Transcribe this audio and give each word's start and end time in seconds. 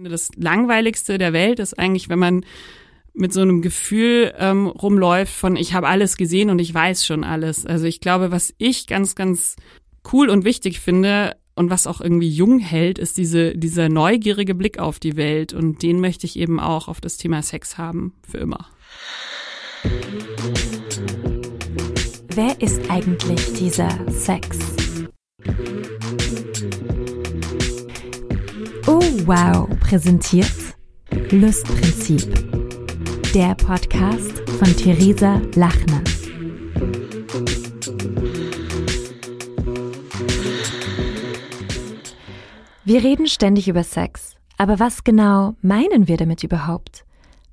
finde, 0.00 0.10
das 0.10 0.30
Langweiligste 0.34 1.18
der 1.18 1.34
Welt 1.34 1.58
ist 1.58 1.78
eigentlich, 1.78 2.08
wenn 2.08 2.18
man 2.18 2.46
mit 3.12 3.34
so 3.34 3.42
einem 3.42 3.60
Gefühl 3.60 4.32
ähm, 4.38 4.66
rumläuft 4.66 5.34
von 5.34 5.56
ich 5.56 5.74
habe 5.74 5.88
alles 5.88 6.16
gesehen 6.16 6.48
und 6.48 6.58
ich 6.58 6.72
weiß 6.72 7.04
schon 7.04 7.22
alles. 7.22 7.66
Also 7.66 7.84
ich 7.84 8.00
glaube, 8.00 8.30
was 8.30 8.54
ich 8.56 8.86
ganz, 8.86 9.14
ganz 9.14 9.56
cool 10.10 10.30
und 10.30 10.46
wichtig 10.46 10.80
finde 10.80 11.36
und 11.54 11.68
was 11.68 11.86
auch 11.86 12.00
irgendwie 12.00 12.30
jung 12.30 12.60
hält, 12.60 12.98
ist 12.98 13.18
diese, 13.18 13.54
dieser 13.54 13.90
neugierige 13.90 14.54
Blick 14.54 14.78
auf 14.78 15.00
die 15.00 15.16
Welt. 15.16 15.52
Und 15.52 15.82
den 15.82 16.00
möchte 16.00 16.24
ich 16.24 16.38
eben 16.38 16.60
auch 16.60 16.88
auf 16.88 17.02
das 17.02 17.18
Thema 17.18 17.42
Sex 17.42 17.76
haben, 17.76 18.14
für 18.26 18.38
immer. 18.38 18.68
Wer 22.34 22.58
ist 22.62 22.90
eigentlich 22.90 23.52
dieser 23.52 23.90
Sex? 24.10 24.58
Oh 28.86 29.02
wow, 29.26 29.68
präsentiert 29.90 30.46
Lustprinzip. 31.32 32.32
Der 33.34 33.56
Podcast 33.56 34.38
von 34.50 34.68
Theresa 34.76 35.42
Lachner. 35.56 36.00
Wir 42.84 43.02
reden 43.02 43.26
ständig 43.26 43.66
über 43.66 43.82
Sex, 43.82 44.36
aber 44.58 44.78
was 44.78 45.02
genau 45.02 45.56
meinen 45.60 46.06
wir 46.06 46.16
damit 46.16 46.44
überhaupt? 46.44 47.04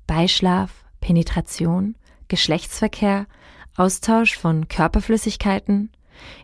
Beischlaf, 0.06 0.70
Penetration, 1.00 1.96
Geschlechtsverkehr, 2.28 3.26
Austausch 3.74 4.38
von 4.38 4.68
Körperflüssigkeiten, 4.68 5.90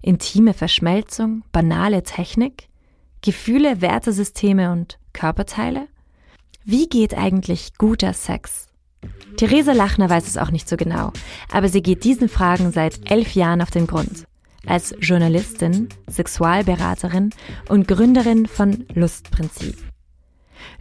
intime 0.02 0.54
Verschmelzung, 0.54 1.44
banale 1.52 2.02
Technik? 2.02 2.68
Gefühle, 3.22 3.80
Wertesysteme 3.80 4.72
und 4.72 4.98
Körperteile? 5.14 5.88
Wie 6.64 6.88
geht 6.88 7.14
eigentlich 7.14 7.78
guter 7.78 8.12
Sex? 8.12 8.66
Theresa 9.36 9.72
Lachner 9.72 10.10
weiß 10.10 10.26
es 10.26 10.36
auch 10.36 10.50
nicht 10.50 10.68
so 10.68 10.76
genau, 10.76 11.12
aber 11.50 11.68
sie 11.68 11.82
geht 11.82 12.04
diesen 12.04 12.28
Fragen 12.28 12.72
seit 12.72 13.10
elf 13.10 13.34
Jahren 13.34 13.62
auf 13.62 13.70
den 13.70 13.86
Grund. 13.86 14.26
Als 14.66 14.94
Journalistin, 15.00 15.88
Sexualberaterin 16.08 17.30
und 17.68 17.88
Gründerin 17.88 18.46
von 18.46 18.86
Lustprinzip. 18.94 19.76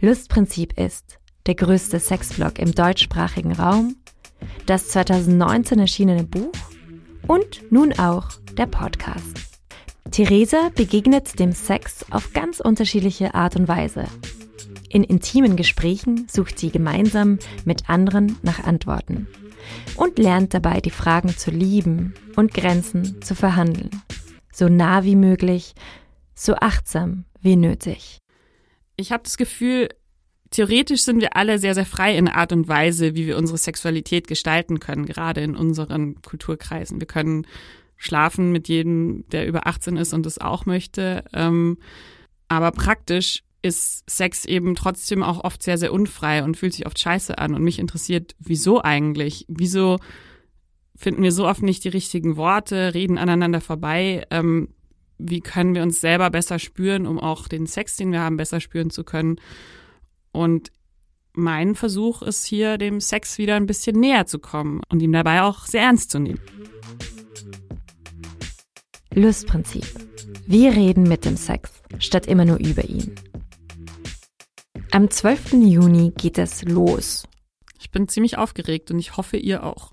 Lustprinzip 0.00 0.78
ist 0.78 1.18
der 1.46 1.54
größte 1.54 2.00
Sexblog 2.00 2.58
im 2.58 2.72
deutschsprachigen 2.72 3.52
Raum, 3.52 3.96
das 4.66 4.88
2019 4.88 5.78
erschienene 5.78 6.24
Buch 6.24 6.52
und 7.26 7.70
nun 7.70 7.92
auch 7.98 8.28
der 8.56 8.66
Podcast. 8.66 9.53
Theresa 10.14 10.70
begegnet 10.72 11.40
dem 11.40 11.50
Sex 11.50 12.06
auf 12.12 12.32
ganz 12.32 12.60
unterschiedliche 12.60 13.34
Art 13.34 13.56
und 13.56 13.66
Weise. 13.66 14.04
In 14.88 15.02
intimen 15.02 15.56
Gesprächen 15.56 16.28
sucht 16.30 16.56
sie 16.56 16.70
gemeinsam 16.70 17.40
mit 17.64 17.90
anderen 17.90 18.38
nach 18.42 18.62
Antworten 18.62 19.26
und 19.96 20.20
lernt 20.20 20.54
dabei 20.54 20.80
die 20.80 20.90
Fragen 20.90 21.36
zu 21.36 21.50
lieben 21.50 22.14
und 22.36 22.54
Grenzen 22.54 23.22
zu 23.22 23.34
verhandeln. 23.34 23.90
So 24.52 24.68
nah 24.68 25.02
wie 25.02 25.16
möglich, 25.16 25.74
so 26.32 26.54
achtsam 26.54 27.24
wie 27.40 27.56
nötig. 27.56 28.18
Ich 28.94 29.10
habe 29.10 29.24
das 29.24 29.36
Gefühl, 29.36 29.88
theoretisch 30.50 31.02
sind 31.02 31.22
wir 31.22 31.34
alle 31.36 31.58
sehr, 31.58 31.74
sehr 31.74 31.86
frei 31.86 32.16
in 32.16 32.26
der 32.26 32.36
Art 32.36 32.52
und 32.52 32.68
Weise, 32.68 33.16
wie 33.16 33.26
wir 33.26 33.36
unsere 33.36 33.58
Sexualität 33.58 34.28
gestalten 34.28 34.78
können, 34.78 35.06
gerade 35.06 35.40
in 35.40 35.56
unseren 35.56 36.22
Kulturkreisen. 36.22 37.00
Wir 37.00 37.08
können 37.08 37.48
schlafen 38.04 38.52
mit 38.52 38.68
jedem, 38.68 39.24
der 39.30 39.46
über 39.46 39.66
18 39.66 39.96
ist 39.96 40.12
und 40.12 40.26
das 40.26 40.38
auch 40.38 40.66
möchte. 40.66 41.24
Ähm, 41.32 41.78
aber 42.48 42.70
praktisch 42.70 43.42
ist 43.62 44.08
Sex 44.08 44.44
eben 44.44 44.74
trotzdem 44.74 45.22
auch 45.22 45.42
oft 45.42 45.62
sehr, 45.62 45.78
sehr 45.78 45.92
unfrei 45.92 46.44
und 46.44 46.56
fühlt 46.56 46.74
sich 46.74 46.86
oft 46.86 46.98
scheiße 46.98 47.38
an. 47.38 47.54
Und 47.54 47.62
mich 47.62 47.78
interessiert, 47.78 48.34
wieso 48.38 48.82
eigentlich? 48.82 49.46
Wieso 49.48 49.98
finden 50.94 51.22
wir 51.22 51.32
so 51.32 51.48
oft 51.48 51.62
nicht 51.62 51.82
die 51.84 51.88
richtigen 51.88 52.36
Worte, 52.36 52.92
reden 52.92 53.16
aneinander 53.16 53.62
vorbei? 53.62 54.26
Ähm, 54.30 54.68
wie 55.16 55.40
können 55.40 55.74
wir 55.74 55.82
uns 55.82 56.00
selber 56.00 56.28
besser 56.28 56.58
spüren, 56.58 57.06
um 57.06 57.18
auch 57.18 57.48
den 57.48 57.66
Sex, 57.66 57.96
den 57.96 58.12
wir 58.12 58.20
haben, 58.20 58.36
besser 58.36 58.60
spüren 58.60 58.90
zu 58.90 59.02
können? 59.02 59.40
Und 60.30 60.70
mein 61.32 61.74
Versuch 61.74 62.22
ist 62.22 62.44
hier, 62.44 62.76
dem 62.76 63.00
Sex 63.00 63.38
wieder 63.38 63.56
ein 63.56 63.66
bisschen 63.66 63.98
näher 63.98 64.26
zu 64.26 64.38
kommen 64.38 64.82
und 64.90 65.00
ihm 65.00 65.12
dabei 65.12 65.42
auch 65.42 65.64
sehr 65.64 65.82
ernst 65.82 66.10
zu 66.10 66.18
nehmen. 66.18 66.40
Lustprinzip. 69.14 69.86
Wir 70.46 70.72
reden 70.72 71.04
mit 71.04 71.24
dem 71.24 71.36
Sex, 71.36 71.70
statt 72.00 72.26
immer 72.26 72.44
nur 72.44 72.58
über 72.58 72.84
ihn. 72.84 73.14
Am 74.90 75.08
12. 75.08 75.52
Juni 75.52 76.12
geht 76.16 76.36
es 76.36 76.64
los. 76.64 77.28
Ich 77.78 77.92
bin 77.92 78.08
ziemlich 78.08 78.38
aufgeregt 78.38 78.90
und 78.90 78.98
ich 78.98 79.16
hoffe, 79.16 79.36
ihr 79.36 79.62
auch. 79.62 79.92